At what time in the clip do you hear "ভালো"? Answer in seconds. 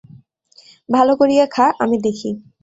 0.89-1.13